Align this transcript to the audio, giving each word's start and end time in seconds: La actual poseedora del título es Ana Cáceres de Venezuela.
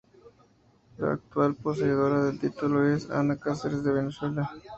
La 0.97 1.11
actual 1.13 1.53
poseedora 1.53 2.23
del 2.23 2.39
título 2.39 2.87
es 2.91 3.11
Ana 3.11 3.37
Cáceres 3.37 3.83
de 3.83 3.93
Venezuela. 3.93 4.51